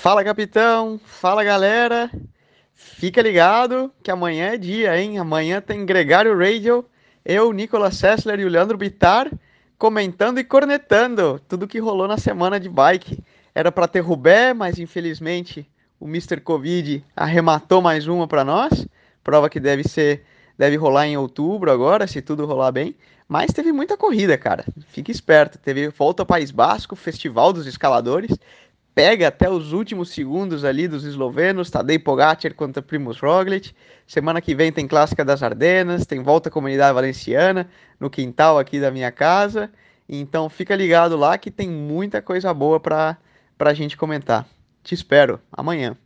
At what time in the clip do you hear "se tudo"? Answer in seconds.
22.06-22.46